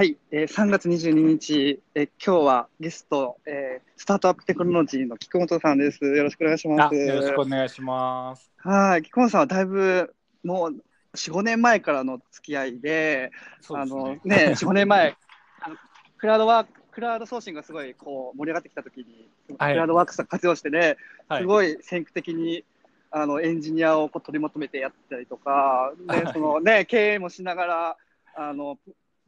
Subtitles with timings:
[0.00, 6.02] はい、えー、3月22日、えー、今日はゲスト、えー、スタートアップテクノロジーの菊本さんです。
[6.02, 6.96] よろしくお願いします。
[6.96, 8.50] よろしくお願いします。
[8.56, 10.76] はい、菊本さんはだいぶもう
[11.14, 13.30] 4、5年前からの付き合いで、
[13.68, 14.36] あのそうですね。
[14.36, 15.16] ね、4、5年前、
[15.60, 15.76] あの
[16.16, 19.28] クラウドワーク、クラウドソーシングがすごいこう盛り上がってきたときに、
[19.58, 20.96] はいクラウドワークスを活用してね、
[21.28, 22.64] はいすごい先駆的に
[23.10, 27.96] あのエンジニアをこう取りまとめてやったりとか、ねはいそのね、経営もしながら、
[28.34, 28.78] あの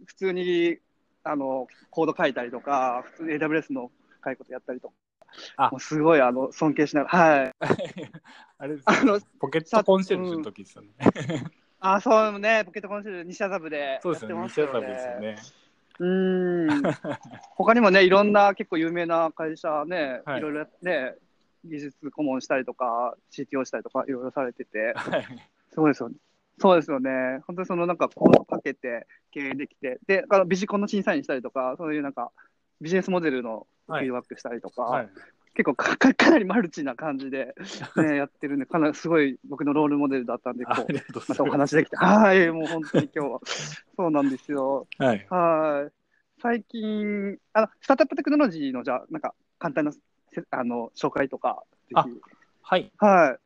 [0.07, 0.79] 普通に
[1.25, 4.95] あのコード書いたりとか、普通に AWS の深いことやったりとか、
[5.57, 7.53] あもうすごいあの尊敬しながら、はい。
[8.59, 9.21] あれですあの。
[9.39, 10.95] ポケットコンシェルジュの時ですよね。
[11.81, 14.43] あ、そうね、ポケットコンシェルジュ西麻布でそうですよね。
[14.45, 15.37] 西麻布ですよね。
[15.99, 16.95] うーん。
[17.57, 21.15] 他にもね、 いろんな結構有名な会社ね、はいいろいろね、
[21.65, 25.27] 技術顧問したりとか、CTO したりとか、いろいろされてて、はい。
[25.75, 26.17] そうですよね。
[26.59, 27.41] そうですよね。
[27.47, 32.31] 本当にそのなんかコードかけて経営できて、で、あのビジコンの審査員したりとか、そういうなんか
[32.81, 35.09] ビジネスモデルのフィードバックしたりとか、はい。
[35.55, 37.55] 結構かか かなりマルチな感じで、
[37.97, 43.41] ね、やってるんで、かなりすごい僕のロールモデルだったんで、こううまたお話できて、はい、もう本当に今日は。
[43.97, 44.87] そうなんですよ。
[44.97, 45.03] す。
[45.03, 45.27] はい。
[45.29, 45.93] はい。
[46.41, 50.01] 最近、あの、スタートアップテクノロジーの、じゃあ、なんか、簡単なせ、
[50.51, 52.11] あの、紹介とか、ぜあひ。
[52.63, 52.93] はい。
[52.99, 53.39] は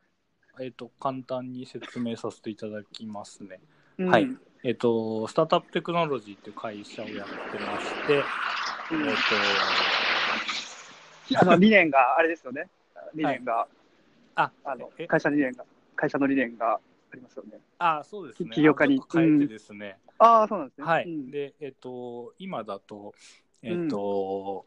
[0.60, 3.60] えっ、と、簡単に説明させていただきますね。
[3.98, 4.02] い。
[4.02, 4.28] うんはい。
[4.64, 9.12] えっ、と、スタートアップテクノロジーっていう会社をやってまして、えっ、うんと、
[11.40, 12.68] あの、理念が、あれですよね。
[13.14, 13.66] 理念が、
[14.34, 16.80] あ、あのえ、会社理念が、会社の理念があ
[17.14, 17.60] りますよね。
[17.78, 18.50] あ、そうですね。
[18.50, 19.98] 起業家に変えてですね。
[20.18, 20.86] ああ、そうなんですね。
[20.86, 21.04] はい。
[21.04, 23.14] うんで、えっ、と、今だと、
[23.62, 24.64] えっ、と、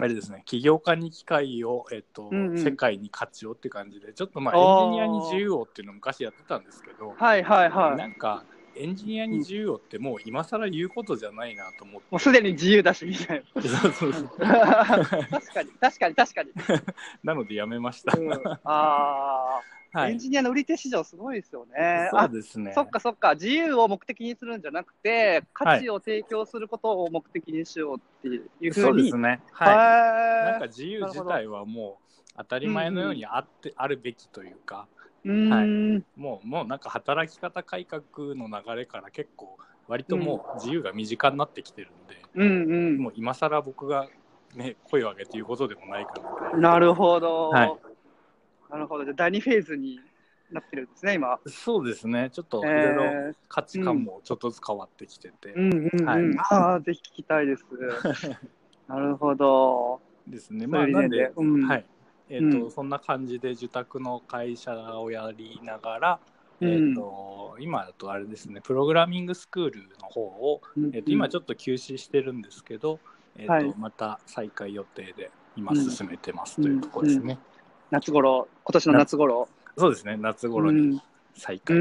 [0.00, 7.96] あれですね、起業家に機会を、えっとうんうん世界に価値をって感じで、ちょっとまあエンジニアに自由をっていうのを昔やってたんですけど、はいはいはい。
[7.96, 8.44] なんか
[8.78, 12.06] エンジニアに自由をってもう今更言うことじゃないなと思って。
[12.10, 14.96] もうすでに自由だし、みたいそうそうそうな。
[15.30, 16.50] 確かに、確かに、確かに。
[17.22, 18.16] なのでやめました。
[18.16, 18.32] うん、
[18.64, 19.60] あ
[19.94, 20.18] あ、エンはい。
[20.18, 22.08] ジニアの売り手市場すごいですよね。
[22.10, 22.72] そうですね。
[22.74, 29.04] そっかそっか、自由を目的にするんじゃなくて、価値を提供することを目的にしようっていうふそううに。
[29.04, 29.42] ですね。
[29.52, 29.74] はい。
[29.74, 34.86] はなんか自由自体はもう当たり前のようにあって、あるべきというか、
[35.28, 38.02] うーん、もうもうなんか働き方改革
[38.34, 39.56] の流れから結構
[39.86, 42.98] 割ともう自由が身近になってきてるんで、うん、うん。
[42.98, 44.08] もう今更僕が、
[44.54, 46.50] ね、声を上げて言うことでもないかな。
[46.50, 46.56] と。
[46.58, 47.50] なるほど。
[47.50, 47.72] はい。
[48.70, 49.04] なるほど。
[49.04, 49.98] じゃあ第2フェーズに
[50.50, 51.38] なってるんですね、今。
[51.46, 55.54] そうですね、ちょっといえろいろー価値観もちょっとずつ変わってきてて、
[56.06, 57.64] ああ、ぜひ聞きたいです。
[58.88, 60.00] なるほど。
[60.26, 61.68] ですね、まあ、なんで、うん。
[61.68, 61.84] はい
[62.28, 66.20] えーとうんそんな感じで受託の会社をやりながら、
[66.60, 70.60] うんえー、と今だとあれですね、プログラミングスクールの方を、
[70.92, 73.00] えー、と今ちょっと休止してるんですけど、
[73.36, 77.38] えーとはいまた再開予定で今うん進めてますというところですね。
[77.90, 79.48] 夏頃、今年の夏頃。
[79.76, 81.02] そうですね、夏頃うんに
[81.34, 81.76] 再う開。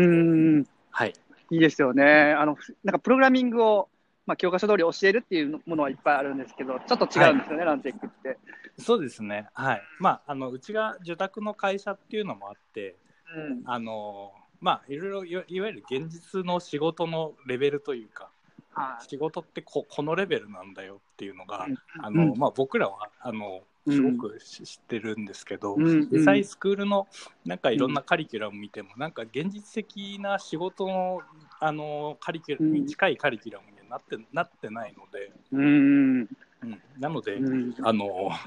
[0.91, 1.13] はい。
[1.51, 2.33] いいですよね。
[2.37, 3.89] あの、ふなんかプログラミングを、
[4.27, 8.37] まあ、教科書通り教えるっていうものはいっぱいあるんですけど、ちょっと違うんですよね、ランテックって。
[8.77, 9.81] そうですね、はい。
[9.99, 12.97] まあ、あのうちが受託の会社っていうのもあって、
[13.35, 13.61] うん。
[13.65, 18.29] あのまあ、いろいろいわいわゆる現実の仕事のレベルというか、
[18.73, 21.77] は仕事ってここのレベルなんだよっていうのが、うん。
[22.03, 22.37] あのうん。
[22.37, 23.95] まあ、僕らはあのうん。
[23.95, 26.09] すごくし知ってるんですけど、うん。
[26.11, 27.07] 実際スクールの
[27.45, 31.21] なんかいろんなカリキュラム見ても、なんか現実的な仕事の
[31.61, 36.19] あのカリキュラムに近いカリキュラムなってなってないので、うん。
[36.63, 37.73] うん、なので、うん。
[37.83, 38.05] あの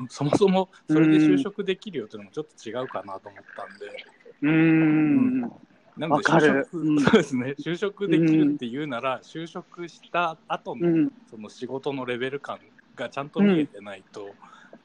[0.09, 3.87] そもそもそれで就職できるよっていうのもちょっと違うかなと思ったんで。
[4.43, 5.41] うん。
[5.97, 7.01] なので就職、うん。
[7.01, 7.55] そうですね。
[7.59, 11.13] 就職できるっていうなら、就職した後の、うん。
[11.29, 12.59] その仕事のレベル感
[12.97, 14.35] がちゃんと見えてないと、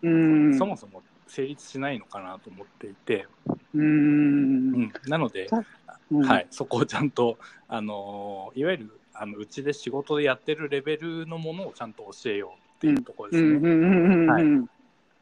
[0.02, 0.58] うん。
[0.58, 3.28] そもそも成立しないのかなと思っていて、
[3.74, 3.80] う。
[3.80, 5.50] うんん、なので、
[6.12, 6.26] うん。
[6.26, 14.68] はい、そこをちゃんと、あのいわゆるあのうちで仕事でやってるレベルのものをちゃんと教えようっていうところですね。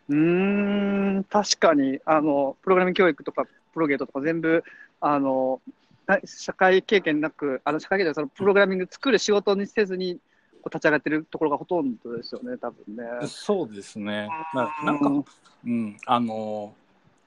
[0.09, 4.63] うん確かにあのプログラミング教育とかプロゲートとか全部
[4.99, 5.61] あの
[6.05, 10.19] な社会経験なくあの社会経験そのプログラミング作る仕事にせずに
[10.61, 13.27] こう立ち上がってるところがほとんどですよね多分ね。
[13.27, 14.27] そうですね。
[14.53, 15.31] ななんか、
[15.65, 16.73] うん、あの、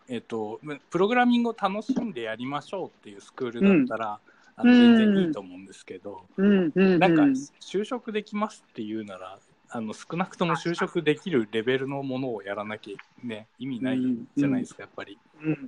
[0.08, 0.60] えっ、と、
[0.90, 4.18] プログラミングを楽しんでやりましょうっていうスクールだったら、
[4.62, 7.22] 全然いいと思うんですけど、うんうんうん、なんか
[7.60, 9.38] 就職できますっていうなら、
[9.68, 14.00] あの少なくとも就職できるレベルのものをやらなきゃね、意味ない
[14.36, 15.18] じゃないですか、やっぱり。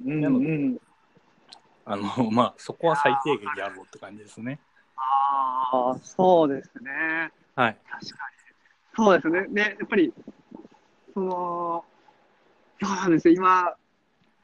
[0.04, 0.80] なのでうん、
[1.84, 4.58] あの、まあ、そこは最低限やろうって感じですね。
[4.96, 7.76] ああそうですねはい。
[7.90, 8.28] 確か
[8.98, 9.46] そうですね。
[9.50, 10.12] で、やっぱり、
[11.14, 11.84] その、
[12.82, 13.76] そうなんですよ、今、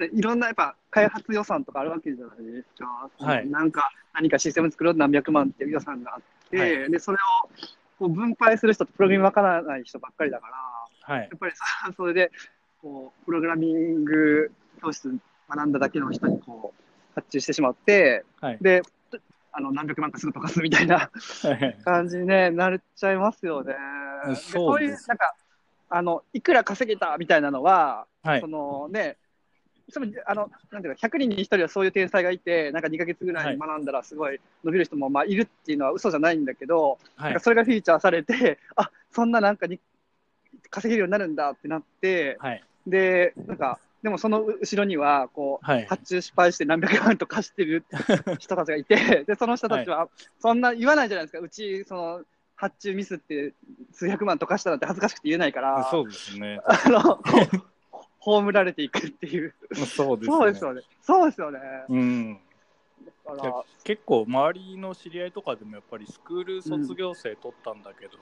[0.00, 3.10] いろんなやっぱ開発予算とかあるわけじゃないですか。
[3.24, 3.48] はい。
[3.48, 6.90] なんか、何かシステム作ろうと何百万っていう予算があって、はい。
[6.90, 7.18] で、それを
[7.98, 11.22] こう分配する人ってプログラミングわからない人ばっかりだから、はい。
[11.22, 11.64] やっぱりさ
[11.96, 12.32] それで、
[12.82, 14.50] こう、プログラミング
[14.82, 15.16] 教室
[15.48, 16.82] 学んだだけの人にこう、
[17.14, 18.58] 発注してしまって、はい。
[18.60, 18.82] で、
[19.52, 21.10] あの、何百万かすぐ溶かすみたいな
[21.42, 21.78] はい。
[21.84, 23.74] 感じに、ね、なっちゃいますよね。
[24.26, 25.34] でそういう、なんか、
[25.90, 28.40] あの、いくら稼げたみたいなのは、はい。
[28.40, 29.16] そのね、
[29.90, 37.30] そのあのなんていうか、100人に1人はそういう天才がいて、なんか2ヶ月ぐらい学んだらすごい伸びる人もまあいるっていうのは嘘じゃないんだけど、はい。
[37.30, 39.78] なんかそれがフィーチャーされて、 あそんななんかに
[40.70, 42.62] 稼げるようになるんだってなって、はい。
[42.86, 45.86] で、なんか、でもその後ろには、こう、はい。
[45.86, 47.84] 発注失敗して何百万と貸してる
[48.38, 48.96] 人たちがいて、
[49.26, 50.08] で、その人たちは、
[50.40, 52.24] そんな言わないじゃないですか、うち、その、
[52.56, 53.52] 発注ミスって
[53.92, 56.60] 数百万とかしたなんて恥ずかしくて言えないから、そうですね。
[56.64, 57.20] あの、
[58.24, 59.54] 葬られていくっていう。
[59.86, 60.36] そうですね。
[60.36, 60.82] そうですよね。
[61.02, 61.60] そうですよね。
[61.88, 62.38] うん。
[63.26, 68.12] だから結構周りの知り合いとかでもやっぱりスクール卒業生取ったんだけど、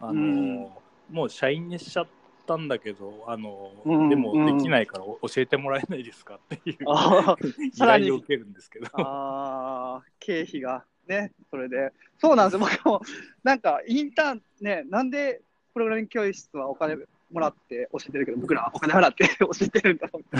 [0.00, 0.68] あのうん
[1.10, 2.06] もう社員にしちゃっ
[2.46, 7.34] たんだけどあの、うんでもできないからお教えてもらえないですかっていうあ
[7.74, 11.92] 依頼を受けるんですけどあー、経費がね、それで。
[12.18, 12.68] そうなんですよ。
[12.70, 13.00] 僕も、
[13.42, 15.40] なんか、インターン、ね、なんで、
[15.72, 16.96] プログラミング教室はお金
[17.30, 20.24] もらって教えてるけど、僕らはお金払って 教えてるんだろう。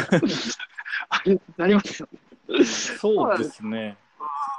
[1.08, 2.08] あれ、なりますよ。
[2.64, 3.96] そうですね。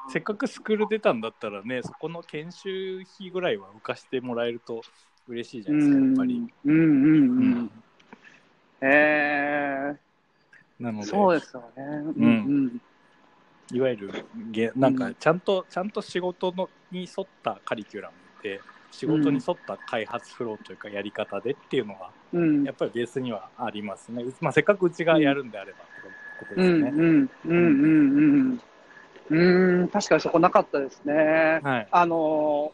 [0.09, 4.81] せっかくスクール出たんだったらねそこの研修費ぐらいは浮かしてもらえると
[5.27, 6.89] 嬉しいじゃうないですかやっぱんり、、うん、うん、うう
[7.41, 7.51] ん。
[7.65, 7.71] ん。
[8.81, 11.05] えー、なので。
[11.05, 11.83] そうですよね。
[11.83, 12.81] うん、
[13.71, 18.61] いわゆるげなんかちゃんと、ちゃんと仕事のに沿ったカリキュラムで
[18.91, 22.12] 仕事に沿った開発フローというかやり方でっていうのは
[22.65, 24.24] やっぱりベースにはありますね。
[24.41, 27.03] まあ、せっかくうちがやるんであればってことうん、ですね。
[27.03, 28.59] うん、うん、うん、
[29.30, 29.81] うん。
[29.81, 31.62] うん、確かにそこなかったですね。
[31.63, 31.88] はい。
[31.91, 32.71] あの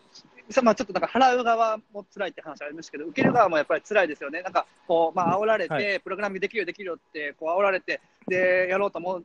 [0.61, 4.43] まあ、ちょっとなんか払う側も辛いって話ありましたけど、受ける側もやっぱり辛いですよね。
[4.43, 9.23] なんかこう、まあ煽られて、はプログラミングできるよ、できるよってこう煽られて、で、やろうと思っ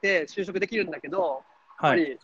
[0.00, 1.42] て就職できるんだけど、
[1.82, 2.00] やっはい。
[2.02, 2.18] ぱり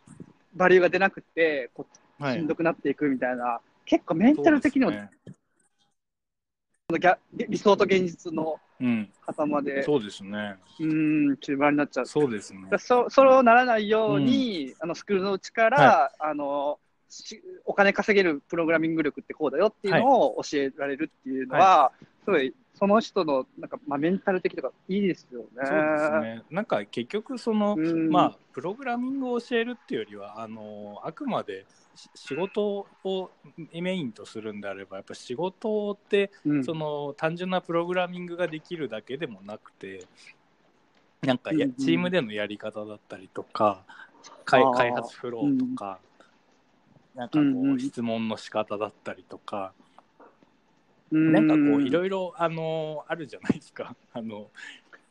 [0.54, 1.86] バリューが出なくて、こ
[2.18, 3.60] うはいしんどくなっていくみたいな、
[3.90, 5.10] 結構メンタル的にも、ね
[6.90, 9.10] ギャ理想と現実のうん。
[9.26, 10.56] 方まで、そうですね。
[10.78, 12.06] うーん、中盤になっちゃう。
[12.06, 12.78] そうですねだ。
[12.78, 16.78] そそうならないように、あのスクールのうちから、あの
[17.08, 21.92] しお金稼げるプログラミング力ってこうだよっていうのを教えられるっていうのは、
[22.24, 25.46] すごいその人のなんか、まあ、メンタル的とかいいですよね。
[25.64, 26.42] そうですね。
[26.50, 28.08] なんか結局その、うん。
[28.08, 33.30] まあ、プログラミングを教えるっていうよりは、あの、あくまでし仕事を
[33.72, 36.64] メインとするんであれば、やっぱ仕事って、うん。
[36.64, 40.06] その単純なプログラミングができるだけでもなくて、
[41.20, 41.74] なんかやうんうん。
[41.74, 43.84] チームでのやり方だったりとか、
[44.46, 45.98] 開発フローとか、
[47.14, 47.74] なんかこうんうん。
[47.74, 49.89] う質問の仕方だったりとか、うん
[51.10, 53.96] なんかこういろいろあのあるじゃないですか。
[54.12, 54.50] あの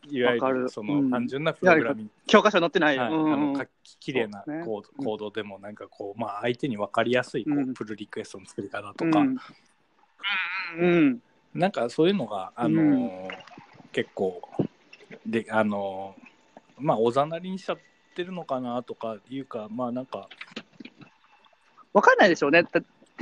[0.07, 0.69] いわゆるる。
[0.69, 1.12] そのうん。
[1.12, 2.98] 単純なプログラミング、教科書載ってない。
[2.98, 3.54] はい、あうん。
[3.54, 3.68] のか
[4.00, 7.74] きれいなコード,、コードでもなんかこうまあ相手に分かりやすいこう、うん。
[7.74, 9.38] プルリクエストの作り方とか、うん。
[10.78, 11.21] うん。
[11.54, 13.30] なんかそういうのがあのー
[13.92, 14.42] 結構
[15.26, 16.23] であのー
[16.78, 17.80] まあおざなりにしちゃっ
[18.16, 20.30] てるのかなとかいうかまあなんか
[21.92, 22.64] わかんないでしょうね。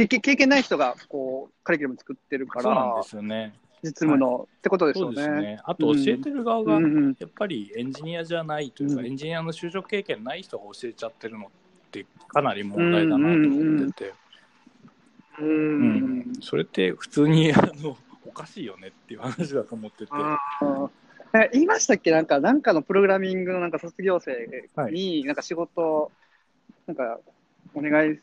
[0.06, 3.54] 経験ない人がこうカリキュラム作ってるからそうなんで、すよね。
[3.84, 5.18] 実務の、ってことですそうよね。
[5.18, 5.60] ですね。
[5.64, 9.08] あと教えてる側が、やっぱりエンジニアじゃないというか、うん。
[9.08, 11.50] エンジニアの就職経験ない人が教えちゃってるのっ
[11.92, 14.14] てかなり問題だなと思ってて、
[15.40, 16.34] ううんん。
[16.42, 20.12] それって普通にあのおかしいよねっていう話だと思ってて、
[21.54, 22.10] 言いましたっけ？
[22.12, 24.50] なんか、なんかのプログラミングのなんか卒業生
[24.92, 26.12] に、なんか仕事、
[26.88, 27.20] なんか、
[27.76, 28.18] お願い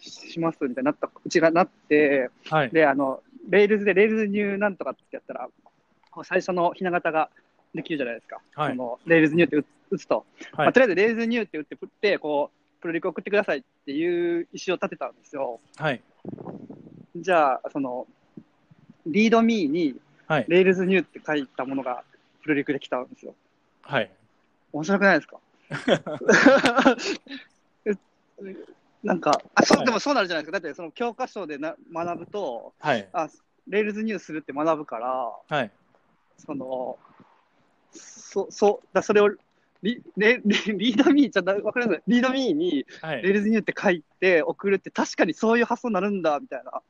[0.00, 5.48] しますみたいになった、うちがなって、はい、で、あの、 Rails で、 rails new なんとかってやったら、
[6.24, 7.30] 最初のひな形が
[7.74, 8.40] できるじゃないですか。
[8.54, 10.16] はいその rails new って打打つと。
[10.16, 15.60] はいまあ、とりあえず rails new って打って、振って、こう、プルリク送ってくださいっていう issue を立てたんですよ。
[15.76, 16.00] はい、
[17.16, 18.06] じゃあ、その、
[19.06, 22.04] README に、はい、 rails new って書いたものが
[22.42, 23.34] プルリクできたんですよ。
[23.82, 24.10] はい、
[24.72, 25.38] 面白くないですか？
[27.86, 27.92] え
[29.02, 30.60] なんか、あそう、はいでもそうなるじゃないですか。
[30.60, 33.28] だってその教科書でな学ぶと、はい、あ、
[33.68, 35.70] rails new するって学ぶから、はい、
[36.36, 36.98] その、
[37.92, 39.30] そ、そう、だそれを
[39.82, 42.02] リ、レリ README、ちょっとわかります？
[42.06, 46.82] README にはい rails new って書いて送るって確かにそういう発想になるんだ、みたいな。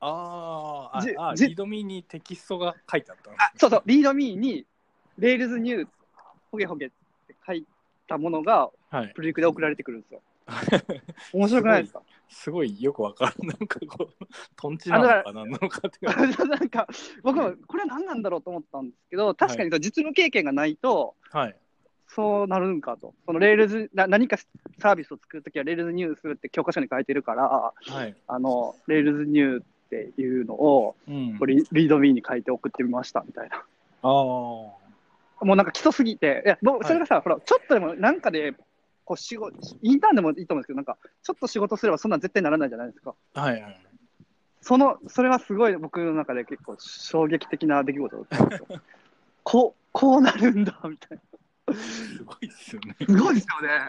[0.00, 4.66] あーあじじあ README にテキストが書いてあったんですねあそうそう、リードミーに、
[5.18, 5.86] rails new、
[6.50, 6.88] ホゲホゲっ
[7.28, 7.66] て書い
[8.08, 9.12] たものが、はい。
[9.14, 10.20] プリクで送られてくるんですよ。
[11.32, 12.02] 面白くないですか？
[12.28, 13.46] すごいよくわからん。
[13.46, 16.06] なんかこう、トンチなのか何なのかって。
[16.06, 16.86] なんか、
[17.22, 21.56] 僕もこれは何なんだろうと思ったんですけど、確かに実務経験がないと、はい。
[22.08, 23.14] そうなるんかと。
[23.26, 24.36] その Rails、な何か
[24.78, 28.14] サービスを作るときは、 rails new するって教科書に書いてるから、はい。
[28.26, 31.38] あの、 rails new っていうのを、うん。
[31.38, 33.56] これリードミーに書いて送ってみましたみたいな。
[33.56, 33.62] あ
[34.02, 34.02] あ。
[34.02, 34.74] も
[35.40, 38.54] うなんか基礎すぎて、いや、僕、それがさ、ほら、ちょっとでもなんかで、
[39.04, 43.14] こう仕事、インターンでもいいと思うんですけど、なんか、ちょっと仕事すればそんなん絶対ならないじゃないですか。
[43.34, 43.82] はいはい。
[44.60, 48.66] その、それはすごい僕の中で結構衝撃的な出来事だったんですよ。
[49.42, 51.18] こう、こうなるんだ、みたい
[51.74, 52.96] すごいっすよね。
[53.00, 53.06] な。
[53.06, 53.88] すごいですよね。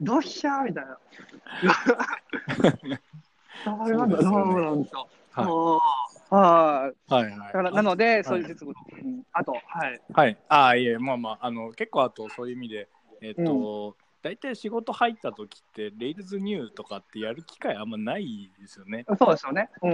[0.00, 0.98] ドヒャーみたいな。
[3.64, 5.08] そうなんだ、そうなんですよ。
[7.08, 7.30] はいはい。
[7.30, 10.00] だからなので、いそういう実務、うんあと、はい。
[10.12, 10.38] はい。
[10.48, 12.88] ああ、いえ、まあまあ、あの、結構あとそういう意味で、
[13.20, 19.04] えっ、と、大体仕事入った時って、レイルズニューとかってやる機会あんまないですよね。
[19.18, 19.68] そうですよね。
[19.82, 19.88] う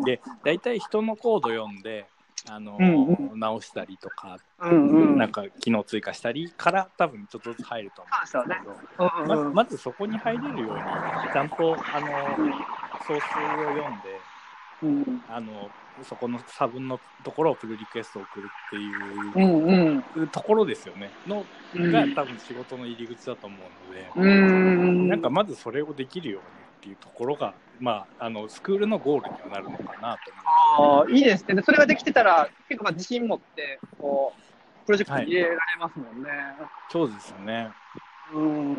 [0.00, 0.04] ん。
[0.04, 2.06] で、大体人のコード読んで、
[2.48, 5.18] あの、うん直したりとか、うんうん。
[5.18, 10.82] なんか機能追加したりから多分ちょっとずつ入ると思うんですけど、うんうんままずそこに入れるように、
[11.32, 12.08] ちゃんとあの
[13.06, 14.20] ソースを読んで、
[14.82, 15.70] うんあの
[16.02, 21.12] そこの差分のところをプルリクエストを送るってういんうところですよね。
[21.26, 21.44] の
[21.74, 25.08] うんが多分仕事の入り口だと思うので、うん。
[25.08, 30.42] なんかまずそれをできるようにっていうところが、まあ、あのスクールのゴールにはなるのかなと思
[30.74, 31.54] あーいいですね。
[31.54, 36.30] でそれができてたら、結構まあ自信持って、こう、プロジェクトに入れられますもんね。
[36.60, 36.92] う。
[36.92, 37.70] そうですよね。
[38.34, 38.74] うん。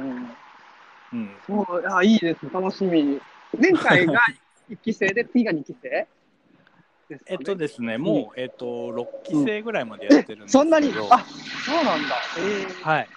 [1.13, 1.29] うん。
[1.47, 2.49] そう、あ、いいです。
[2.51, 3.19] 楽しみ。
[3.59, 4.21] 前回が
[4.69, 6.07] 1期生で、次が2期生
[7.09, 11.25] ねえっとですね、もう、えっと、6期生ぐらいまでやってるんですけど、そんなに、あ、
[11.65, 12.15] そうなんだ。
[12.39, 13.09] えはい。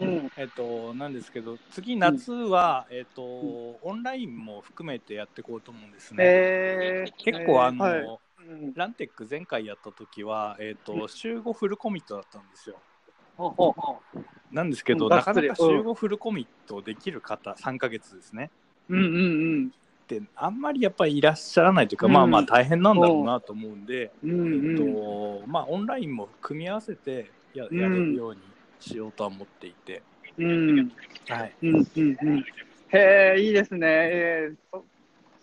[0.00, 0.30] えうん。
[0.36, 6.24] えっと、なんですけど、次夏は、えっと、オンラインも含めてやっていこうと思うんですね。
[6.24, 8.00] えー、結構、あの、はい
[8.46, 12.76] うんランテック前回やった時は、えっと、週5フルコミットだったんですよ。
[14.52, 18.50] なんですけど、うんなかなか週がっつりうん5フルコミットできる方、3ヶ月ですね。
[18.88, 18.96] う。
[18.96, 19.70] うんうんうん。
[20.04, 24.74] って、あんまりやっぱりいらっしゃらないというか、うんまあまあ大変なんだろうなと思うんで、うんえうん。
[24.74, 24.76] っ
[25.42, 28.40] と、まあ、オンラインも組み合わせてややうんれるように
[28.78, 30.02] しようとは思っていて、
[30.36, 30.92] うん。
[31.28, 31.54] はい。
[31.62, 32.44] うんうんうん。
[32.92, 33.86] へえ、いいですね。
[33.88, 34.84] えー、そ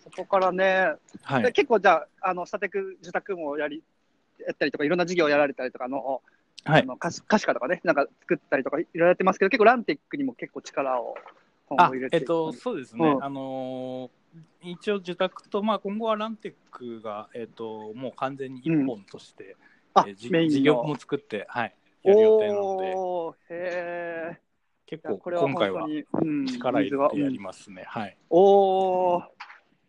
[0.04, 0.92] そこからね、
[1.22, 1.42] はい。
[1.42, 3.82] で結構じゃあ、あの、スタテク、受託もやり、
[4.38, 6.22] やったりとか、いろんな事業やられたりとか、あの、
[6.64, 6.82] はい。
[6.82, 11.16] あの可視化とかね、なんか作ったりとか、いろいろやってますけど、結構ランテックにも結構力を
[11.76, 13.24] 今あ後入れてえっと、そうですね、うん。
[13.24, 14.10] あのー
[14.62, 19.56] 一応、受託と、まあ、今後はランテックが、えっと、もう完全に一本として、
[19.92, 24.40] あえー事業も作って、はい、やる予定なので、へ
[24.86, 25.86] 結構これは今回は
[26.46, 27.84] 力入れてやりまますね。
[27.86, 28.16] はい。
[28.30, 29.22] おー。
[29.22, 29.24] い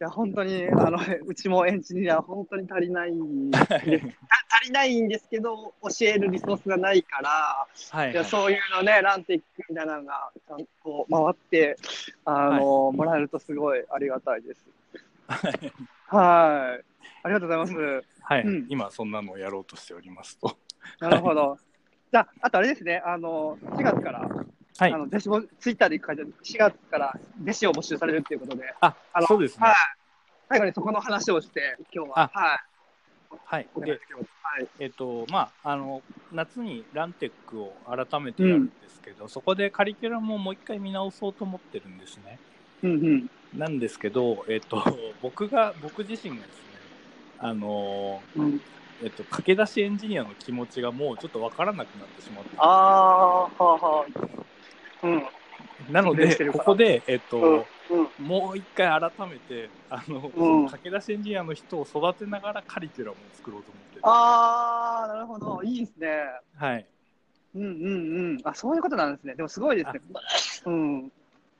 [0.04, 3.68] や、本当に、あの、 うちもエンジニア、本当に足りないんです。
[3.68, 3.84] た足
[4.66, 11.78] りないんですけど、教えるリソースがないから、はいい、やそういうのね、ランティックみたいなのが、ちゃんと回って、
[12.26, 14.66] あの、もらえるとすごいありがたいです。
[15.28, 15.72] はい
[16.08, 16.84] はい。
[17.24, 18.08] ありがとうございます。
[18.22, 20.58] はい、うん今、そんなのをやろうとしておりますと。
[21.00, 21.58] なるほど。
[22.12, 24.30] じゃあ、あとあれですね、あの、4月から、
[24.78, 24.98] はいあ。
[24.98, 29.76] の、弟子も、ツイッターで書いてある、4月から弟子を募集されるっていうことで、ああのそうですねはい。
[30.50, 32.60] 最後にそこの話をして、今日は、あはい。
[33.46, 33.68] はい。
[33.86, 34.00] で。
[34.80, 42.38] えっとまあ、あの夏にランテックを改めてやるんですけど、そこでカリキュラムをもう一回見直そうと思ってるんですね。
[42.84, 43.30] うんうん。
[43.58, 44.84] なんですけど、えっと、
[45.22, 46.64] 僕が僕自身がですね
[47.40, 48.62] あの、うん、
[49.04, 54.43] えっと、駆け出しエンジニアの気持ちがもうちょっとわからなくなってしまってああ、はあはあ。
[55.04, 55.24] うん。
[55.92, 58.26] なのでここで、えっとうん。
[58.26, 65.62] もう一回改めてあの、うん駆け出しエンジニアの人を育てながらカリキュラムを作ろうと思ってるああ、なるほど。
[65.64, 66.08] いいですね。
[66.56, 66.86] はい
[67.56, 68.38] うんうんうん。
[68.44, 69.36] あ、そういうことなんですね。
[69.36, 70.02] でもすごいですね。
[70.66, 71.12] うん。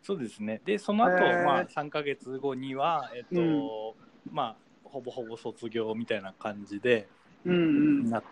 [0.02, 0.62] そうですね。
[0.66, 1.12] で、その後、
[1.44, 7.08] まあ、3ヶ月後には、えっと、うんまあ、ほぼほぼ卒業みたいな感じで
[7.46, 7.60] うんう
[8.04, 8.10] ん。
[8.10, 8.24] なっ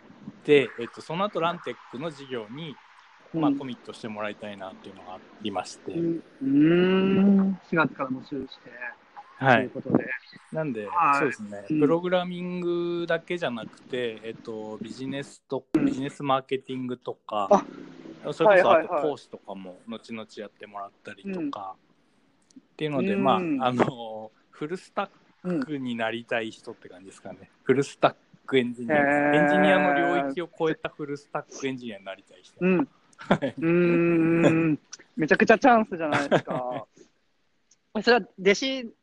[0.44, 2.75] て、えっと、その後、ランテックの事業に、
[3.34, 7.60] まあ、うんコミットしてもらいたいなっていうのがありまして、うんん。
[7.70, 8.72] 4月から募集して、
[9.38, 9.58] はい。
[9.58, 10.06] ということで。
[10.52, 17.48] なんで、はいそうですね、うんプログラミングだけじゃなくて、えっと、ビジネスと、ビジネスマーケティングとか、
[18.34, 21.76] それこそあと講師とかも後々やってもらったりとか、
[22.60, 25.10] っていうので、うんまあ、あの、フルスタ
[25.44, 27.50] ックになりたい人って感じですかね。
[27.64, 28.96] フルスタックエンジニア。
[29.34, 32.60] エンジニアの領域を超えたフルスタックエンジニアになりたい人。
[33.60, 34.42] うん。
[34.42, 34.80] うはいーん。
[35.16, 36.86] めちゃくちゃチャンスじゃないですか。
[38.04, 38.94] それは弟子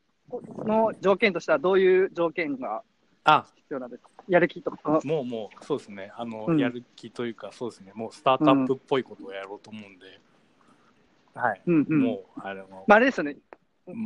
[0.65, 2.83] の条件としてはどういう条件が
[3.25, 4.11] あ、必要なんですか？
[4.29, 5.01] やる気とか。
[5.05, 6.11] もうもう、そうですね。
[6.17, 7.93] あの、うんやる気というか、そうですね。
[7.95, 10.21] もうスタートアップっぽいことをやろうと思うんで、
[11.35, 11.63] はい。
[11.67, 11.99] うんうん。
[12.01, 13.37] もう、あの、まあ、あれですよね。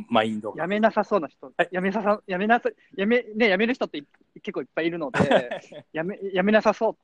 [0.09, 0.61] マインドが。
[0.61, 1.53] やめなさそうな人。
[1.57, 4.05] はいやめささ、やめなさ、やめ、ね、やめる人ってい
[4.35, 6.99] 結構いっぱいいるので、やめ、やめなさそうで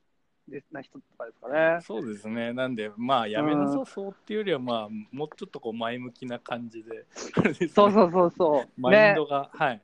[0.72, 1.80] な人とかですかね。
[1.82, 2.54] そうですね。
[2.54, 7.06] なんで、まあ、やめなさそうっていうよりは、まあ、もうちょっとこう前向きな感じで、
[7.70, 8.82] そうそうそうそう。
[8.82, 9.82] マインねドが、はい。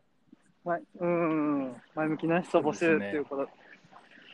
[0.63, 3.43] まうん、前向きな人募集っていうこと。
[3.43, 3.48] へ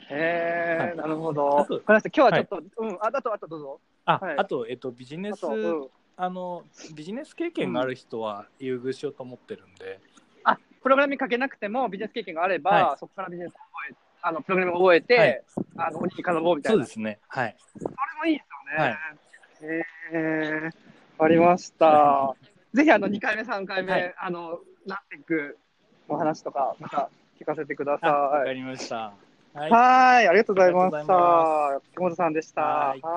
[0.09, 1.45] え、はいなるほど。
[1.45, 2.09] わかりました。
[2.09, 3.79] 今日はちょっと、うん、あ、あと、あとどうぞ。
[4.05, 5.89] あ、はいあと、えっと、ビジネスあと、うん。
[6.17, 9.99] あのビジネス経験がある人は優遇しようと思ってるんで、
[10.43, 15.43] あ、プログラミングかけなくてもビジネス経験があれば、はそこからビジネスを覚え、あの、プログラミングを覚えて、はい
[15.77, 16.77] あの、鬼に学ぼうみたいな。
[16.77, 18.47] そうですね、はい、それもいいです
[18.77, 18.97] よはね。
[19.61, 20.69] へえ、
[21.17, 22.35] わかりました。
[22.73, 25.57] ぜひ、あの、2回目、3回目、はいあの、なっていく
[26.07, 27.09] お話とか、また
[27.39, 28.45] 聞かせてくだあわさい。
[28.45, 29.13] かりました。
[29.53, 31.81] はいはい、ありがとうございました。
[31.93, 32.61] 木本さんでした。
[32.61, 33.11] はいはい